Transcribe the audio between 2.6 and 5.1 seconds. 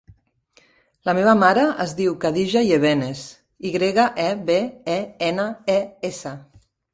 Yebenes: i grega, e, be, e,